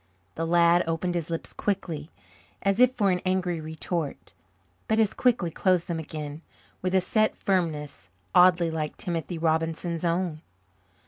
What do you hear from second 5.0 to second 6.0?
quickly closed them